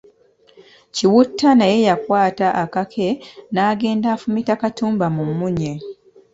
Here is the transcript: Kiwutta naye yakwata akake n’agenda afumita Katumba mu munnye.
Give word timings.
Kiwutta 0.95 1.49
naye 1.59 1.77
yakwata 1.87 2.47
akake 2.63 3.07
n’agenda 3.53 4.07
afumita 4.15 4.53
Katumba 4.61 5.05
mu 5.15 5.23
munnye. 5.39 5.73